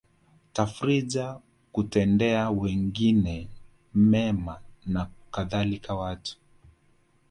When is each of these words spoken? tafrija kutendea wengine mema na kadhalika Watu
tafrija 0.53 1.39
kutendea 1.71 2.49
wengine 2.49 3.47
mema 3.93 4.59
na 4.85 5.07
kadhalika 5.31 5.95
Watu 5.95 6.37